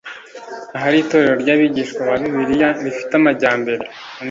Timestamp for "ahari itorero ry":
0.75-1.49